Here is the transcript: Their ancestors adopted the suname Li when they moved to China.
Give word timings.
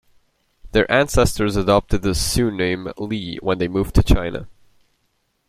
Their 0.71 0.91
ancestors 0.91 1.55
adopted 1.55 2.01
the 2.01 2.13
suname 2.15 2.91
Li 2.97 3.37
when 3.43 3.59
they 3.59 3.67
moved 3.67 3.93
to 3.93 4.01
China. 4.01 4.47